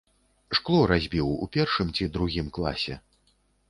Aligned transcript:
Шкло 0.59 0.79
разбіў 0.93 1.29
у 1.35 1.45
першым 1.59 1.95
ці 1.97 2.11
другім 2.19 2.53
класе. 2.59 3.03